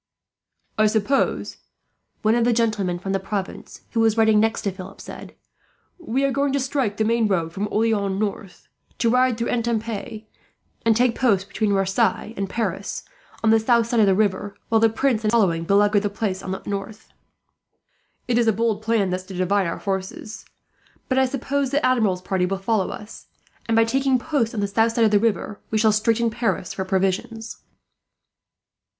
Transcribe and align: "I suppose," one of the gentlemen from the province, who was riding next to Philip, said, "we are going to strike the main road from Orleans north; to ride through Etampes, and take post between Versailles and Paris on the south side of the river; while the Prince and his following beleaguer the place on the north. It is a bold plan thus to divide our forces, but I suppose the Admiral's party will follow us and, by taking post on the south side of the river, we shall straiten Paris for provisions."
"I 0.79 0.87
suppose," 0.87 1.57
one 2.23 2.33
of 2.33 2.43
the 2.43 2.53
gentlemen 2.53 2.97
from 2.97 3.11
the 3.11 3.19
province, 3.19 3.81
who 3.91 3.99
was 3.99 4.17
riding 4.17 4.39
next 4.39 4.63
to 4.63 4.71
Philip, 4.71 4.99
said, 4.99 5.35
"we 5.99 6.23
are 6.23 6.31
going 6.31 6.51
to 6.53 6.59
strike 6.59 6.97
the 6.97 7.03
main 7.03 7.27
road 7.27 7.53
from 7.53 7.67
Orleans 7.69 8.19
north; 8.19 8.67
to 8.97 9.11
ride 9.11 9.37
through 9.37 9.49
Etampes, 9.51 10.23
and 10.83 10.95
take 10.97 11.13
post 11.13 11.47
between 11.49 11.71
Versailles 11.71 12.33
and 12.35 12.49
Paris 12.49 13.03
on 13.43 13.51
the 13.51 13.59
south 13.59 13.85
side 13.85 13.99
of 13.99 14.07
the 14.07 14.15
river; 14.15 14.57
while 14.69 14.81
the 14.81 14.89
Prince 14.89 15.17
and 15.23 15.31
his 15.31 15.33
following 15.33 15.65
beleaguer 15.65 15.99
the 15.99 16.09
place 16.09 16.41
on 16.41 16.49
the 16.49 16.63
north. 16.65 17.13
It 18.27 18.39
is 18.39 18.47
a 18.47 18.51
bold 18.51 18.81
plan 18.81 19.11
thus 19.11 19.21
to 19.25 19.35
divide 19.35 19.67
our 19.67 19.79
forces, 19.79 20.45
but 21.09 21.19
I 21.19 21.27
suppose 21.27 21.69
the 21.69 21.85
Admiral's 21.85 22.23
party 22.23 22.47
will 22.47 22.57
follow 22.57 22.89
us 22.89 23.27
and, 23.67 23.75
by 23.75 23.83
taking 23.83 24.17
post 24.17 24.55
on 24.55 24.61
the 24.61 24.67
south 24.67 24.93
side 24.93 25.05
of 25.05 25.11
the 25.11 25.19
river, 25.19 25.59
we 25.69 25.77
shall 25.77 25.91
straiten 25.93 26.31
Paris 26.31 26.73
for 26.73 26.83
provisions." 26.85 27.57